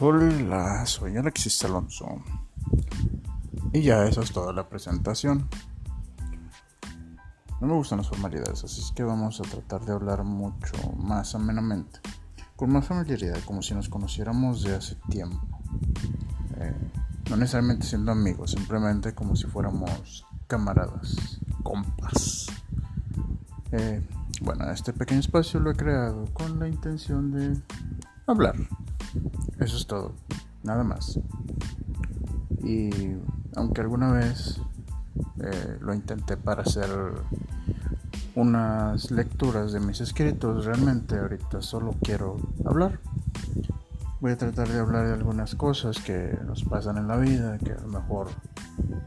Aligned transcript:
Hola, 0.00 0.86
soy 0.86 1.16
Alexis 1.16 1.64
Alonso. 1.64 2.22
Y 3.72 3.82
ya 3.82 4.04
esa 4.04 4.20
es 4.20 4.30
toda 4.30 4.52
la 4.52 4.68
presentación. 4.68 5.48
No 7.60 7.66
me 7.66 7.74
gustan 7.74 7.98
las 7.98 8.08
formalidades, 8.08 8.62
así 8.62 8.80
es 8.80 8.92
que 8.92 9.02
vamos 9.02 9.40
a 9.40 9.42
tratar 9.42 9.84
de 9.84 9.92
hablar 9.92 10.22
mucho 10.22 10.76
más 10.98 11.34
amenamente, 11.34 11.98
con 12.54 12.70
más 12.70 12.86
familiaridad, 12.86 13.40
como 13.44 13.60
si 13.60 13.74
nos 13.74 13.88
conociéramos 13.88 14.62
de 14.62 14.76
hace 14.76 14.94
tiempo. 15.10 15.44
Eh, 16.58 16.92
no 17.28 17.36
necesariamente 17.36 17.84
siendo 17.84 18.12
amigos, 18.12 18.52
simplemente 18.52 19.16
como 19.16 19.34
si 19.34 19.48
fuéramos 19.48 20.24
camaradas, 20.46 21.40
compas. 21.64 22.46
Eh, 23.72 24.00
bueno, 24.42 24.70
este 24.70 24.92
pequeño 24.92 25.18
espacio 25.18 25.58
lo 25.58 25.72
he 25.72 25.74
creado 25.74 26.24
con 26.34 26.60
la 26.60 26.68
intención 26.68 27.32
de 27.32 27.60
hablar 28.28 28.54
eso 29.68 29.76
es 29.76 29.86
todo, 29.86 30.12
nada 30.62 30.82
más. 30.82 31.20
Y 32.64 32.90
aunque 33.54 33.82
alguna 33.82 34.12
vez 34.12 34.60
eh, 35.40 35.76
lo 35.80 35.92
intenté 35.92 36.38
para 36.38 36.62
hacer 36.62 36.88
unas 38.34 39.10
lecturas 39.10 39.72
de 39.72 39.80
mis 39.80 40.00
escritos, 40.00 40.64
realmente 40.64 41.18
ahorita 41.18 41.60
solo 41.60 41.94
quiero 42.02 42.36
hablar. 42.64 42.98
Voy 44.20 44.32
a 44.32 44.38
tratar 44.38 44.68
de 44.68 44.80
hablar 44.80 45.06
de 45.06 45.12
algunas 45.12 45.54
cosas 45.54 45.98
que 45.98 46.38
nos 46.46 46.64
pasan 46.64 46.96
en 46.96 47.06
la 47.06 47.18
vida, 47.18 47.58
que 47.58 47.72
a 47.72 47.80
lo 47.80 47.88
mejor 47.88 48.28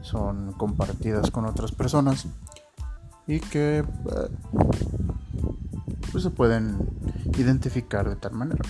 son 0.00 0.52
compartidas 0.52 1.30
con 1.32 1.44
otras 1.44 1.72
personas 1.72 2.26
y 3.26 3.40
que 3.40 3.78
eh, 3.78 3.84
pues 6.12 6.22
se 6.22 6.30
pueden 6.30 6.76
identificar 7.36 8.08
de 8.08 8.16
tal 8.16 8.32
manera. 8.32 8.62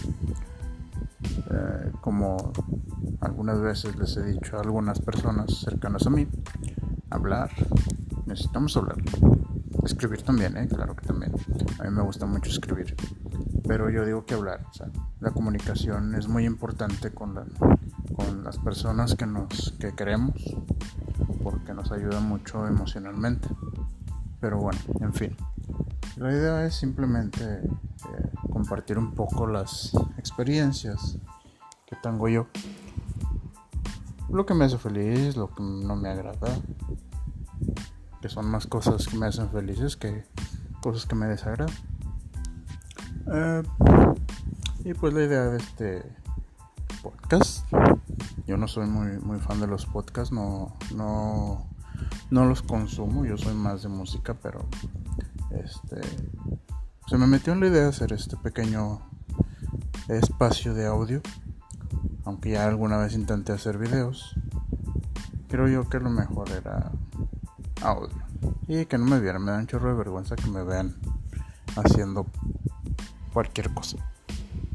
Eh, 1.50 1.92
como 2.00 2.52
algunas 3.20 3.60
veces 3.60 3.96
les 3.96 4.16
he 4.16 4.24
dicho 4.24 4.56
a 4.56 4.60
algunas 4.60 5.00
personas 5.00 5.60
cercanas 5.60 6.06
a 6.06 6.10
mí, 6.10 6.26
hablar, 7.10 7.50
necesitamos 8.26 8.76
hablar. 8.76 8.96
Escribir 9.84 10.22
también, 10.22 10.56
¿eh? 10.56 10.68
claro 10.68 10.94
que 10.94 11.06
también. 11.06 11.32
A 11.80 11.84
mí 11.84 11.90
me 11.90 12.02
gusta 12.02 12.26
mucho 12.26 12.50
escribir. 12.50 12.94
Pero 13.66 13.90
yo 13.90 14.04
digo 14.04 14.24
que 14.24 14.34
hablar, 14.34 14.66
la 15.20 15.30
comunicación 15.30 16.14
es 16.14 16.28
muy 16.28 16.44
importante 16.44 17.12
con, 17.12 17.34
con 18.14 18.44
las 18.44 18.58
personas 18.58 19.14
que, 19.14 19.26
nos, 19.26 19.74
que 19.78 19.94
queremos, 19.94 20.34
porque 21.42 21.74
nos 21.74 21.90
ayuda 21.92 22.20
mucho 22.20 22.66
emocionalmente. 22.66 23.48
Pero 24.40 24.58
bueno, 24.58 24.78
en 25.00 25.12
fin. 25.12 25.36
La 26.22 26.30
idea 26.30 26.64
es 26.64 26.76
simplemente 26.76 27.42
eh, 27.42 28.30
compartir 28.52 28.96
un 28.96 29.12
poco 29.12 29.48
las 29.48 29.92
experiencias 30.18 31.18
que 31.84 31.96
tengo 31.96 32.28
yo. 32.28 32.46
Lo 34.30 34.46
que 34.46 34.54
me 34.54 34.66
hace 34.66 34.78
feliz, 34.78 35.36
lo 35.36 35.52
que 35.52 35.64
no 35.64 35.96
me 35.96 36.10
agrada. 36.10 36.56
Que 38.20 38.28
son 38.28 38.48
más 38.48 38.68
cosas 38.68 39.08
que 39.08 39.18
me 39.18 39.26
hacen 39.26 39.50
felices 39.50 39.96
que 39.96 40.24
cosas 40.80 41.06
que 41.06 41.16
me 41.16 41.26
desagradan. 41.26 41.74
Eh, 43.26 43.62
y 44.84 44.94
pues 44.94 45.12
la 45.12 45.24
idea 45.24 45.46
de 45.46 45.56
este 45.56 46.04
podcast. 47.02 47.66
Yo 48.46 48.56
no 48.56 48.68
soy 48.68 48.86
muy, 48.86 49.18
muy 49.18 49.40
fan 49.40 49.58
de 49.58 49.66
los 49.66 49.86
podcasts, 49.86 50.32
no, 50.32 50.76
no, 50.94 51.66
no 52.30 52.44
los 52.44 52.62
consumo, 52.62 53.24
yo 53.24 53.36
soy 53.36 53.54
más 53.54 53.82
de 53.82 53.88
música, 53.88 54.34
pero 54.34 54.68
este 55.64 56.00
se 57.06 57.18
me 57.18 57.26
metió 57.26 57.52
en 57.52 57.60
la 57.60 57.66
idea 57.66 57.82
de 57.82 57.88
hacer 57.88 58.12
este 58.12 58.36
pequeño 58.36 59.00
espacio 60.08 60.74
de 60.74 60.86
audio 60.86 61.20
aunque 62.24 62.50
ya 62.50 62.66
alguna 62.66 62.98
vez 62.98 63.14
intenté 63.14 63.52
hacer 63.52 63.78
videos. 63.78 64.34
Creo 65.48 65.68
yo 65.68 65.88
que 65.88 66.00
lo 66.00 66.10
mejor 66.10 66.50
era 66.50 66.92
audio. 67.82 68.16
Y 68.68 68.86
que 68.86 68.98
no 68.98 69.06
me 69.06 69.20
vieran 69.20 69.44
me 69.44 69.52
da 69.52 69.58
un 69.58 69.66
chorro 69.66 69.90
de 69.90 69.96
vergüenza 69.96 70.36
que 70.36 70.48
me 70.48 70.62
vean 70.62 70.94
haciendo 71.76 72.26
cualquier 73.32 73.72
cosa. 73.74 73.98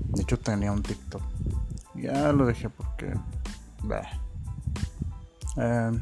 De 0.09 0.21
hecho 0.21 0.39
tenía 0.39 0.71
un 0.71 0.83
TikTok. 0.83 1.21
Ya 1.95 2.31
lo 2.31 2.45
dejé 2.45 2.69
porque 2.69 3.13
eh, 5.57 6.01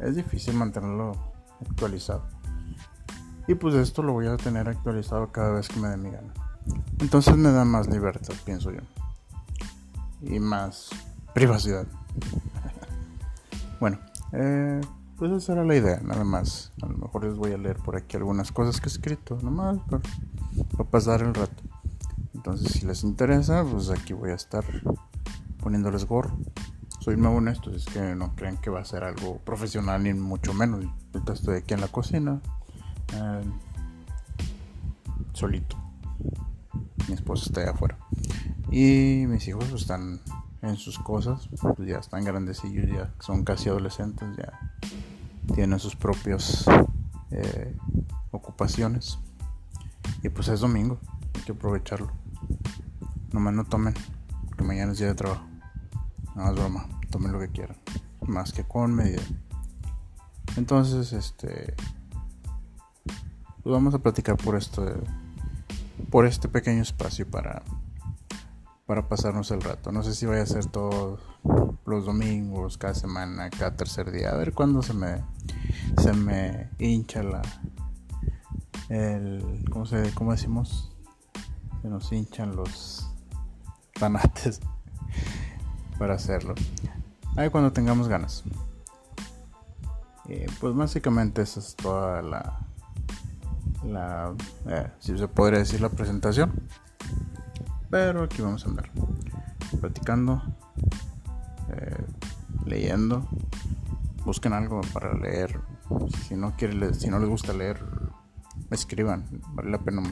es 0.00 0.16
difícil 0.16 0.54
mantenerlo 0.54 1.16
actualizado 1.60 2.37
y 3.48 3.54
pues 3.54 3.74
esto 3.74 4.02
lo 4.02 4.12
voy 4.12 4.26
a 4.26 4.36
tener 4.36 4.68
actualizado 4.68 5.32
cada 5.32 5.52
vez 5.52 5.68
que 5.68 5.80
me 5.80 5.88
dé 5.88 5.96
mi 5.96 6.10
gana. 6.10 6.34
Entonces 7.00 7.34
me 7.34 7.50
da 7.50 7.64
más 7.64 7.88
libertad, 7.88 8.34
pienso 8.44 8.70
yo. 8.70 8.82
Y 10.20 10.38
más 10.38 10.90
privacidad. 11.32 11.86
bueno, 13.80 13.98
eh, 14.32 14.82
pues 15.16 15.32
esa 15.32 15.54
era 15.54 15.64
la 15.64 15.74
idea, 15.76 15.98
nada 16.04 16.24
más. 16.24 16.72
A 16.82 16.86
lo 16.86 16.98
mejor 16.98 17.24
les 17.24 17.36
voy 17.36 17.52
a 17.52 17.56
leer 17.56 17.78
por 17.78 17.96
aquí 17.96 18.18
algunas 18.18 18.52
cosas 18.52 18.82
que 18.82 18.90
he 18.90 18.92
escrito, 18.92 19.38
nomás 19.42 19.78
para, 19.88 20.02
para 20.76 20.90
pasar 20.90 21.22
el 21.22 21.32
rato. 21.32 21.62
Entonces 22.34 22.72
si 22.72 22.84
les 22.84 23.02
interesa, 23.02 23.64
pues 23.64 23.88
aquí 23.88 24.12
voy 24.12 24.30
a 24.30 24.34
estar 24.34 24.64
poniéndoles 25.62 26.04
gorro. 26.04 26.36
Soy 27.00 27.16
nuevo 27.16 27.38
en 27.38 27.48
esto, 27.48 27.70
es 27.70 27.86
que 27.86 28.14
no 28.14 28.36
crean 28.36 28.58
que 28.58 28.68
va 28.68 28.80
a 28.80 28.84
ser 28.84 29.04
algo 29.04 29.38
profesional 29.38 30.02
ni 30.02 30.12
mucho 30.12 30.52
menos. 30.52 30.84
Ahorita 31.14 31.32
estoy 31.32 31.56
aquí 31.56 31.72
en 31.72 31.80
la 31.80 31.88
cocina 31.88 32.42
eh, 33.14 33.44
solito. 35.32 35.76
Mi 37.08 37.14
esposa 37.14 37.46
está 37.46 37.60
allá 37.60 37.70
afuera. 37.70 37.98
Y 38.70 39.24
mis 39.26 39.46
hijos 39.48 39.70
están 39.72 40.20
en 40.62 40.76
sus 40.76 40.98
cosas, 40.98 41.48
pues, 41.60 41.88
ya 41.88 41.98
están 41.98 42.24
grandecillos, 42.24 42.86
ya 42.90 43.14
son 43.20 43.44
casi 43.44 43.68
adolescentes, 43.68 44.28
ya 44.36 44.72
tienen 45.54 45.78
sus 45.78 45.96
propias 45.96 46.66
eh, 47.30 47.76
ocupaciones. 48.30 49.18
Y 50.22 50.28
pues 50.28 50.48
es 50.48 50.60
domingo, 50.60 50.98
hay 51.34 51.42
que 51.42 51.52
aprovecharlo. 51.52 52.10
Nomás 53.32 53.54
no 53.54 53.64
tomen, 53.64 53.94
que 54.56 54.64
mañana 54.64 54.92
es 54.92 54.98
día 54.98 55.08
de 55.08 55.14
trabajo. 55.14 55.44
No 56.34 56.48
es 56.48 56.54
broma, 56.54 56.86
tomen 57.10 57.32
lo 57.32 57.38
que 57.38 57.48
quieran, 57.48 57.76
más 58.26 58.52
que 58.52 58.64
con 58.64 58.94
medida. 58.94 59.22
Entonces, 60.56 61.12
este, 61.12 61.74
pues 63.68 63.74
vamos 63.74 63.92
a 63.92 63.98
platicar 63.98 64.38
por 64.38 64.56
esto, 64.56 64.82
por 66.10 66.24
este 66.24 66.48
pequeño 66.48 66.80
espacio 66.80 67.30
para, 67.30 67.62
para 68.86 69.06
pasarnos 69.10 69.50
el 69.50 69.60
rato. 69.60 69.92
No 69.92 70.02
sé 70.02 70.14
si 70.14 70.24
vaya 70.24 70.40
a 70.40 70.46
ser 70.46 70.64
todos 70.64 71.20
los 71.84 72.06
domingos, 72.06 72.78
cada 72.78 72.94
semana, 72.94 73.50
cada 73.50 73.76
tercer 73.76 74.10
día. 74.10 74.30
A 74.30 74.36
ver 74.36 74.54
cuándo 74.54 74.82
se 74.82 74.94
me, 74.94 75.22
se 75.98 76.14
me 76.14 76.70
hincha 76.78 77.22
la, 77.22 77.42
el, 78.88 79.66
¿cómo, 79.70 79.84
se, 79.84 80.14
cómo 80.14 80.32
decimos? 80.32 80.96
Se 81.82 81.88
nos 81.88 82.10
hinchan 82.10 82.56
los 82.56 83.12
tanates 83.92 84.60
para 85.98 86.14
hacerlo. 86.14 86.54
Ahí 87.36 87.50
cuando 87.50 87.70
tengamos 87.74 88.08
ganas. 88.08 88.44
pues 90.58 90.74
básicamente 90.74 91.42
esa 91.42 91.60
es 91.60 91.76
toda 91.76 92.22
la, 92.22 92.67
la, 93.84 94.34
eh, 94.66 94.90
si 94.98 95.16
se 95.16 95.28
podría 95.28 95.60
decir 95.60 95.80
la 95.80 95.88
presentación. 95.88 96.52
Pero 97.90 98.22
aquí 98.24 98.42
vamos 98.42 98.64
a 98.64 98.68
andar 98.68 98.90
platicando, 99.80 100.42
eh, 101.70 102.04
leyendo. 102.66 103.28
Busquen 104.24 104.52
algo 104.52 104.80
para 104.92 105.14
leer. 105.14 105.60
Si 106.26 106.36
no 106.36 106.54
quieren, 106.56 106.94
si 106.94 107.08
no 107.08 107.18
les 107.18 107.28
gusta 107.28 107.52
leer, 107.52 107.82
escriban. 108.70 109.24
Vale 109.54 109.70
la 109.70 109.78
pena. 109.78 110.02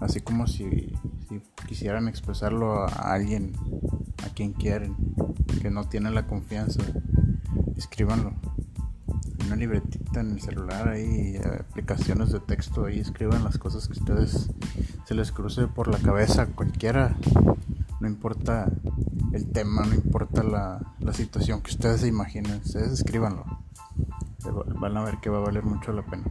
Así 0.00 0.20
como 0.20 0.46
si, 0.46 0.94
si 1.28 1.42
quisieran 1.66 2.08
expresarlo 2.08 2.84
a 2.84 3.12
alguien, 3.12 3.52
a 4.24 4.32
quien 4.32 4.54
quieren, 4.54 4.96
que 5.60 5.70
no 5.70 5.84
tienen 5.84 6.14
la 6.14 6.26
confianza, 6.26 6.82
escríbanlo 7.76 8.32
una 9.50 9.56
libretita 9.56 9.99
en 10.18 10.32
el 10.32 10.40
celular 10.40 10.88
ahí, 10.88 11.36
aplicaciones 11.36 12.32
de 12.32 12.40
texto 12.40 12.86
ahí, 12.86 12.98
escriban 12.98 13.44
las 13.44 13.58
cosas 13.58 13.86
que 13.86 13.92
ustedes 13.92 14.50
se 15.04 15.14
les 15.14 15.30
cruce 15.30 15.68
por 15.68 15.88
la 15.88 15.98
cabeza, 15.98 16.46
cualquiera, 16.46 17.16
no 18.00 18.08
importa 18.08 18.68
el 19.32 19.46
tema, 19.52 19.84
no 19.86 19.94
importa 19.94 20.42
la, 20.42 20.80
la 20.98 21.12
situación 21.12 21.62
que 21.62 21.70
ustedes 21.70 22.00
se 22.00 22.08
imaginen, 22.08 22.60
ustedes 22.64 22.92
escríbanlo, 22.92 23.44
van 24.80 24.96
a 24.96 25.04
ver 25.04 25.18
que 25.18 25.30
va 25.30 25.38
a 25.38 25.42
valer 25.42 25.64
mucho 25.64 25.92
la 25.92 26.02
pena. 26.02 26.24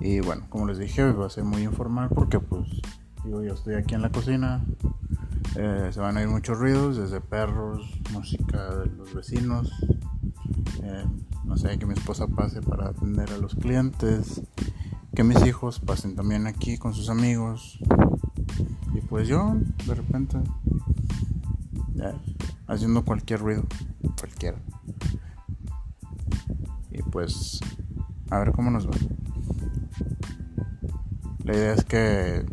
Y 0.00 0.20
bueno, 0.20 0.46
como 0.48 0.66
les 0.66 0.78
dije, 0.78 1.10
va 1.12 1.26
a 1.26 1.30
ser 1.30 1.44
muy 1.44 1.62
informal 1.62 2.08
porque 2.14 2.38
pues 2.38 2.68
digo, 3.24 3.42
yo 3.42 3.54
estoy 3.54 3.74
aquí 3.74 3.94
en 3.94 4.02
la 4.02 4.10
cocina, 4.10 4.64
eh, 5.56 5.90
se 5.90 6.00
van 6.00 6.16
a 6.16 6.22
ir 6.22 6.28
muchos 6.28 6.58
ruidos, 6.58 6.96
desde 6.96 7.20
perros, 7.20 8.00
música 8.12 8.76
de 8.76 8.86
los 8.86 9.14
vecinos, 9.14 9.72
eh, 10.82 11.04
no 11.44 11.56
sé, 11.56 11.78
que 11.78 11.86
mi 11.86 11.94
esposa 11.94 12.26
pase 12.26 12.62
para 12.62 12.88
atender 12.88 13.30
a 13.32 13.38
los 13.38 13.54
clientes, 13.54 14.42
que 15.14 15.24
mis 15.24 15.44
hijos 15.46 15.80
pasen 15.80 16.16
también 16.16 16.46
aquí 16.46 16.78
con 16.78 16.94
sus 16.94 17.08
amigos. 17.08 17.78
Y 18.94 19.00
pues 19.00 19.28
yo, 19.28 19.56
de 19.86 19.94
repente, 19.94 20.38
haciendo 22.66 23.04
cualquier 23.04 23.40
ruido, 23.40 23.64
cualquiera. 24.18 24.58
Y 26.90 27.02
pues, 27.02 27.60
a 28.30 28.38
ver 28.38 28.52
cómo 28.52 28.70
nos 28.70 28.86
va. 28.86 28.92
La 31.44 31.54
idea 31.54 31.74
es 31.74 31.84
que 31.84 32.44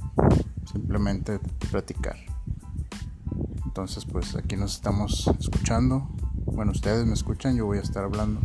simplemente 0.71 1.39
platicar. 1.71 2.15
Entonces, 3.65 4.05
pues 4.05 4.35
aquí 4.35 4.55
nos 4.55 4.75
estamos 4.75 5.29
escuchando. 5.39 6.07
Bueno, 6.53 6.71
ustedes 6.71 7.03
me 7.07 7.13
escuchan, 7.13 7.55
yo 7.55 7.65
voy 7.65 7.79
a 7.79 7.81
estar 7.81 8.03
hablando. 8.03 8.39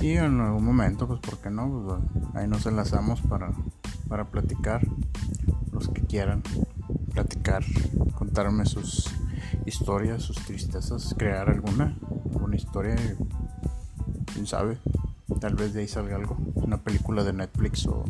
Y 0.00 0.12
en 0.12 0.40
algún 0.40 0.64
momento, 0.64 1.08
pues, 1.08 1.18
¿por 1.18 1.38
qué 1.38 1.50
no? 1.50 1.84
Pues, 1.84 2.00
ahí 2.34 2.46
nos 2.46 2.64
enlazamos 2.64 3.20
para, 3.22 3.50
para 4.08 4.30
platicar. 4.30 4.86
Los 5.72 5.88
que 5.88 6.02
quieran 6.02 6.44
platicar, 7.12 7.64
contarme 8.14 8.66
sus 8.66 9.10
historias, 9.66 10.22
sus 10.22 10.36
tristezas, 10.36 11.14
crear 11.18 11.50
alguna, 11.50 11.98
alguna 12.32 12.54
historia. 12.54 12.94
Quién 14.32 14.46
sabe, 14.46 14.78
tal 15.40 15.56
vez 15.56 15.74
de 15.74 15.80
ahí 15.80 15.88
salga 15.88 16.14
algo. 16.14 16.36
Una 16.54 16.78
película 16.78 17.24
de 17.24 17.32
Netflix 17.32 17.84
o, 17.88 18.04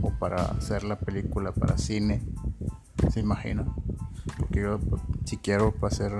o 0.00 0.10
para 0.20 0.44
hacer 0.44 0.84
la 0.84 0.96
película 0.96 1.50
para 1.50 1.76
cine. 1.76 2.22
¿Se 3.12 3.18
imagina? 3.18 3.66
Porque 4.38 4.60
yo, 4.60 4.78
si 5.24 5.38
quiero 5.38 5.74
hacer 5.82 6.12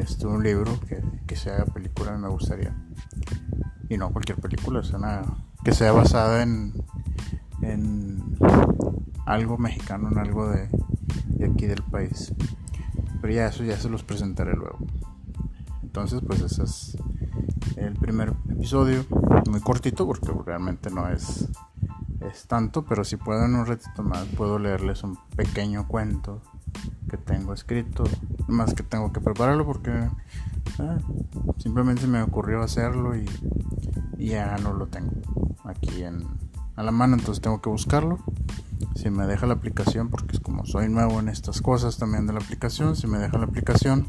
esto, 0.00 0.28
un 0.28 0.42
libro 0.42 0.78
que, 0.80 1.02
que 1.26 1.36
sea 1.36 1.64
película, 1.66 2.16
me 2.16 2.28
gustaría. 2.28 2.74
Y 3.88 3.96
no 3.96 4.10
cualquier 4.10 4.38
película, 4.38 4.80
o 4.80 5.64
que 5.64 5.72
sea 5.72 5.92
basada 5.92 6.42
en, 6.42 6.72
en 7.62 8.36
algo 9.26 9.58
mexicano, 9.58 10.08
en 10.10 10.18
algo 10.18 10.48
de, 10.48 10.68
de 11.26 11.46
aquí 11.46 11.66
del 11.66 11.82
país. 11.82 12.32
Pero 13.20 13.32
ya 13.32 13.46
eso 13.46 13.64
ya 13.64 13.78
se 13.78 13.88
los 13.88 14.02
presentaré 14.02 14.54
luego. 14.54 14.78
Entonces, 15.82 16.20
pues 16.26 16.40
ese 16.40 16.62
es 16.64 16.96
el 17.76 17.94
primer 17.94 18.34
episodio, 18.50 19.04
muy 19.48 19.60
cortito 19.60 20.06
porque 20.06 20.30
realmente 20.44 20.90
no 20.90 21.08
es, 21.08 21.48
es 22.20 22.46
tanto, 22.46 22.84
pero 22.84 23.04
si 23.04 23.16
puedo 23.16 23.44
en 23.44 23.54
un 23.54 23.66
ratito 23.66 24.02
más 24.02 24.24
puedo 24.36 24.58
leerles 24.58 25.02
un 25.04 25.18
pequeño 25.36 25.86
cuento 25.88 26.42
que 27.08 27.16
tengo 27.16 27.52
escrito, 27.52 28.04
más 28.48 28.74
que 28.74 28.82
tengo 28.82 29.12
que 29.12 29.20
prepararlo 29.20 29.66
porque 29.66 29.90
ah, 30.78 30.98
simplemente 31.58 32.06
me 32.06 32.22
ocurrió 32.22 32.62
hacerlo 32.62 33.16
y, 33.16 33.26
ya 34.18 34.56
no 34.58 34.72
lo 34.72 34.86
tengo 34.86 35.12
aquí 35.64 36.02
en, 36.02 36.26
a 36.74 36.82
la 36.82 36.90
mano, 36.90 37.16
entonces 37.16 37.42
tengo 37.42 37.60
que 37.60 37.68
buscarlo 37.68 38.18
si 38.94 39.10
me 39.10 39.26
deja 39.26 39.46
la 39.46 39.54
aplicación, 39.54 40.08
porque 40.08 40.36
es 40.36 40.40
como 40.40 40.64
soy 40.64 40.88
nuevo 40.88 41.20
en 41.20 41.28
estas 41.28 41.60
cosas 41.60 41.98
también 41.98 42.26
de 42.26 42.32
la 42.32 42.40
aplicación, 42.40 42.96
si 42.96 43.06
me 43.06 43.18
deja 43.18 43.38
la 43.38 43.44
aplicación, 43.44 44.06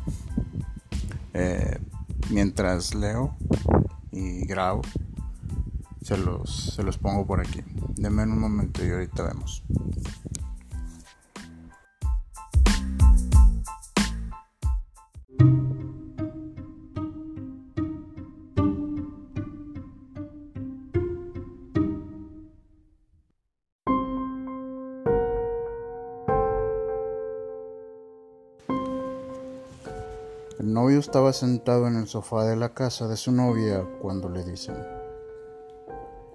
eh, 1.34 1.80
mientras 2.30 2.96
leo 2.96 3.36
y 4.12 4.46
grabo, 4.46 4.82
se 6.02 6.18
los, 6.18 6.74
se 6.76 6.84
los 6.84 6.98
pongo 6.98 7.26
por 7.26 7.42
aquí. 7.42 7.62
Denme 7.96 8.24
un 8.24 8.40
momento 8.40 8.86
y 8.86 8.90
ahorita 8.90 9.24
vemos. 9.24 9.64
Novio 30.78 31.00
estaba 31.00 31.34
sentado 31.34 31.88
en 31.88 31.96
el 31.96 32.08
sofá 32.08 32.46
de 32.46 32.56
la 32.56 32.76
casa 32.76 33.08
de 33.08 33.18
su 33.18 33.32
novia 33.32 33.84
cuando 34.00 34.30
le 34.30 34.44
dicen, 34.44 34.76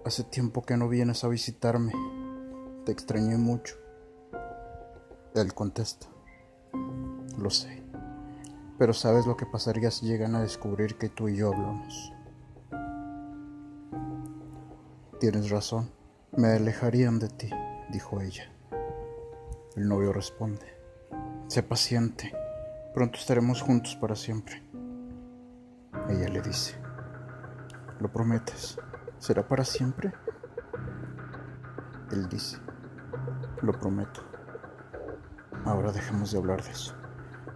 Hace 0.04 0.24
tiempo 0.24 0.62
que 0.62 0.76
no 0.76 0.88
vienes 0.88 1.22
a 1.22 1.28
visitarme, 1.28 1.92
te 2.84 2.90
extrañé 2.90 3.36
mucho. 3.36 3.76
Él 5.36 5.54
contesta, 5.54 6.08
Lo 7.38 7.50
sé, 7.50 7.84
pero 8.78 8.92
¿sabes 8.92 9.26
lo 9.26 9.36
que 9.36 9.46
pasaría 9.46 9.92
si 9.92 10.06
llegan 10.06 10.34
a 10.34 10.42
descubrir 10.42 10.98
que 10.98 11.08
tú 11.08 11.28
y 11.28 11.36
yo 11.36 11.52
hablamos? 11.52 12.12
Tienes 15.20 15.50
razón, 15.50 15.92
me 16.36 16.48
alejarían 16.48 17.20
de 17.20 17.28
ti, 17.28 17.48
dijo 17.92 18.20
ella. 18.20 18.50
El 19.76 19.86
novio 19.86 20.12
responde, 20.12 20.66
Sé 21.46 21.62
paciente 21.62 22.41
Pronto 22.94 23.18
estaremos 23.18 23.62
juntos 23.62 23.96
para 23.96 24.14
siempre. 24.14 24.62
Ella 26.10 26.28
le 26.28 26.42
dice, 26.42 26.76
¿lo 28.00 28.12
prometes? 28.12 28.78
¿Será 29.16 29.48
para 29.48 29.64
siempre? 29.64 30.12
Él 32.10 32.28
dice, 32.28 32.58
lo 33.62 33.72
prometo. 33.72 34.20
Ahora 35.64 35.90
dejemos 35.90 36.32
de 36.32 36.38
hablar 36.38 36.62
de 36.62 36.70
eso, 36.70 36.94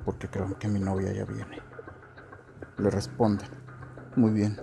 porque 0.06 0.26
creo 0.30 0.58
que 0.58 0.68
mi 0.68 0.80
novia 0.80 1.12
ya 1.12 1.26
viene. 1.26 1.58
Le 2.78 2.88
responde, 2.88 3.44
muy 4.16 4.30
bien, 4.30 4.56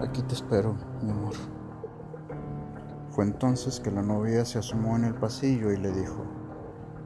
aquí 0.00 0.22
te 0.22 0.32
espero, 0.32 0.74
mi 1.02 1.10
amor. 1.10 1.34
Fue 3.10 3.24
entonces 3.24 3.78
que 3.78 3.90
la 3.90 4.00
novia 4.00 4.46
se 4.46 4.58
asomó 4.58 4.96
en 4.96 5.04
el 5.04 5.14
pasillo 5.16 5.70
y 5.70 5.76
le 5.76 5.92
dijo, 5.92 6.24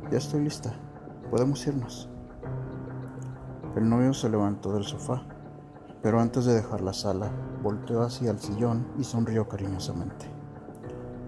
ya 0.09 0.19
estoy 0.19 0.45
lista, 0.45 0.73
podemos 1.33 1.67
irnos. 1.67 2.12
El 3.75 3.89
novio 3.89 4.13
se 4.13 4.29
levantó 4.29 4.75
del 4.75 4.85
sofá, 4.85 5.23
pero 6.03 6.21
antes 6.21 6.45
de 6.45 6.53
dejar 6.53 6.83
la 6.83 6.93
sala, 6.93 7.31
volteó 7.63 8.03
hacia 8.03 8.31
el 8.31 8.39
sillón 8.39 8.87
y 8.99 9.05
sonrió 9.05 9.49
cariñosamente. 9.49 10.27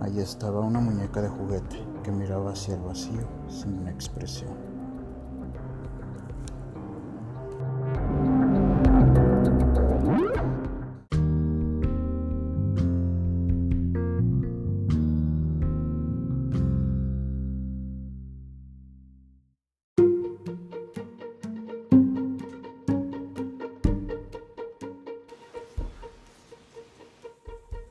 Allí 0.01 0.21
estaba 0.21 0.61
una 0.61 0.81
muñeca 0.81 1.23
de 1.23 1.29
juguete 1.29 1.83
que 2.03 2.13
miraba 2.13 2.53
hacia 2.53 2.75
el 2.75 2.83
vacío 2.83 3.27
sin 3.49 3.89
expresión. 3.89 4.74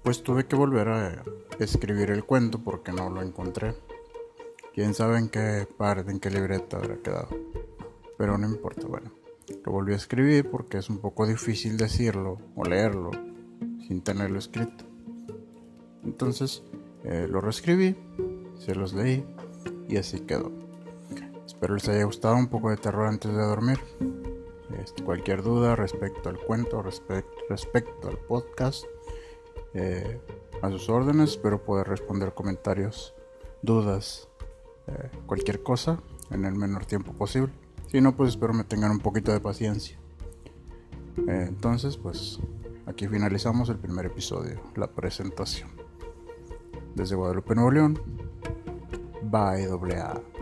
Pues 0.03 0.21
tuve 0.21 0.45
que 0.45 0.57
volver 0.57 0.89
a 0.89 1.23
escribir 1.59 2.11
el 2.11 2.25
cuento 2.25 2.59
porque 2.59 2.91
no 2.91 3.09
lo 3.09 3.21
encontré. 3.21 3.73
Quién 4.73 4.93
sabe 4.93 5.17
en 5.17 5.29
qué 5.29 5.65
parte, 5.77 6.11
en 6.11 6.19
qué 6.19 6.29
libreta 6.29 6.75
habrá 6.75 6.97
quedado. 6.97 7.29
Pero 8.17 8.37
no 8.37 8.45
importa, 8.45 8.85
bueno. 8.85 9.13
Lo 9.65 9.71
volví 9.71 9.93
a 9.93 9.95
escribir 9.95 10.49
porque 10.51 10.79
es 10.79 10.89
un 10.89 10.97
poco 10.97 11.25
difícil 11.25 11.77
decirlo 11.77 12.37
o 12.53 12.65
leerlo 12.65 13.11
sin 13.87 14.01
tenerlo 14.01 14.39
escrito. 14.39 14.83
Entonces 16.03 16.63
eh, 17.05 17.27
lo 17.29 17.39
reescribí, 17.39 17.95
se 18.57 18.75
los 18.75 18.93
leí 18.93 19.25
y 19.87 19.95
así 19.95 20.19
quedó. 20.21 20.51
Espero 21.45 21.75
les 21.75 21.87
haya 21.87 22.03
gustado 22.03 22.35
un 22.35 22.47
poco 22.47 22.69
de 22.69 22.77
terror 22.77 23.07
antes 23.07 23.31
de 23.31 23.41
dormir. 23.41 23.79
Este, 24.81 25.01
cualquier 25.03 25.43
duda 25.43 25.77
respecto 25.77 26.27
al 26.27 26.39
cuento, 26.39 26.81
respecto, 26.81 27.31
respecto 27.47 28.09
al 28.09 28.17
podcast, 28.17 28.85
eh, 29.73 30.19
a 30.61 30.69
sus 30.69 30.89
órdenes. 30.89 31.31
Espero 31.31 31.63
poder 31.63 31.87
responder 31.87 32.33
comentarios, 32.33 33.13
dudas, 33.61 34.29
eh, 34.87 35.09
cualquier 35.25 35.63
cosa 35.63 35.99
en 36.31 36.45
el 36.45 36.55
menor 36.55 36.85
tiempo 36.85 37.13
posible. 37.13 37.53
Si 37.87 38.01
no, 38.01 38.15
pues 38.15 38.29
espero 38.31 38.53
me 38.53 38.63
tengan 38.63 38.91
un 38.91 38.99
poquito 38.99 39.31
de 39.31 39.39
paciencia. 39.39 39.97
Eh, 41.27 41.45
entonces, 41.47 41.97
pues 41.97 42.39
aquí 42.85 43.07
finalizamos 43.07 43.69
el 43.69 43.77
primer 43.77 44.05
episodio, 44.05 44.61
la 44.75 44.87
presentación. 44.87 45.69
Desde 46.95 47.15
Guadalupe, 47.15 47.55
Nuevo 47.55 47.71
León, 47.71 47.99
bye 49.23 49.67
AA. 49.67 50.32